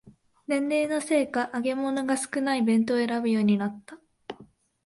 [0.47, 3.99] 年齢のせいか揚げ物が少ない弁当を選ぶようになった